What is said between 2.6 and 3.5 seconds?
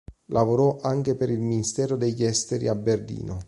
a Berlino.